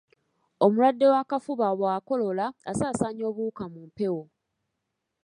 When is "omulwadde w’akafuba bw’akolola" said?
0.63-2.45